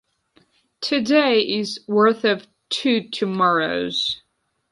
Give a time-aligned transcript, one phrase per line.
[0.79, 4.19] Today is worth of two tomorrows.